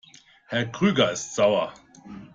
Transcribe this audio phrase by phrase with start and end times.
[0.47, 1.75] Herr Krüger ist sauer.